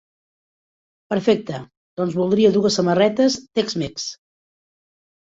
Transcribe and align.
Perfecte, 1.15 1.59
doncs 2.03 2.17
voldria 2.23 2.53
dues 2.59 2.81
samarretes 2.83 3.39
Tex 3.57 3.81
Mex. 3.85 4.13